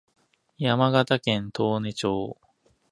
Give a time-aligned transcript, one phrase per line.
[0.57, 2.07] 山形県東根市